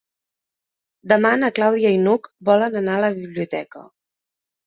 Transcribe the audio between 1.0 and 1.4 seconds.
Demà